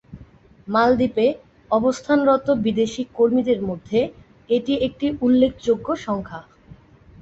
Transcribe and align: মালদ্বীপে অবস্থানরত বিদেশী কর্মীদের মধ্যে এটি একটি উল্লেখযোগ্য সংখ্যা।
মালদ্বীপে 0.67 1.25
অবস্থানরত 1.71 2.47
বিদেশী 2.63 3.03
কর্মীদের 3.13 3.59
মধ্যে 3.61 3.99
এটি 4.49 4.73
একটি 4.87 5.07
উল্লেখযোগ্য 5.21 5.87
সংখ্যা। 6.05 6.39